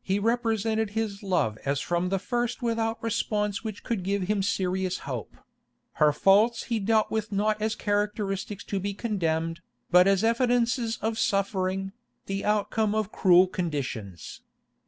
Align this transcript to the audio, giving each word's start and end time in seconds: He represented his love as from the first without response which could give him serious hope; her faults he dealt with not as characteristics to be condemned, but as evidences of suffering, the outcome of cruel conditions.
He 0.00 0.20
represented 0.20 0.90
his 0.90 1.24
love 1.24 1.58
as 1.64 1.80
from 1.80 2.08
the 2.08 2.20
first 2.20 2.62
without 2.62 3.02
response 3.02 3.64
which 3.64 3.82
could 3.82 4.04
give 4.04 4.22
him 4.28 4.40
serious 4.40 4.98
hope; 5.10 5.36
her 5.94 6.12
faults 6.12 6.62
he 6.70 6.78
dealt 6.78 7.10
with 7.10 7.32
not 7.32 7.60
as 7.60 7.74
characteristics 7.74 8.62
to 8.62 8.78
be 8.78 8.94
condemned, 8.94 9.60
but 9.90 10.06
as 10.06 10.22
evidences 10.22 10.98
of 11.02 11.18
suffering, 11.18 11.90
the 12.26 12.44
outcome 12.44 12.94
of 12.94 13.10
cruel 13.10 13.48
conditions. 13.48 14.40